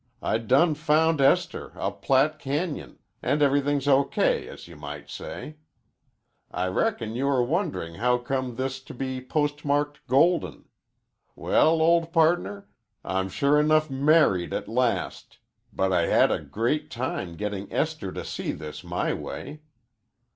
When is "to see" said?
18.11-18.53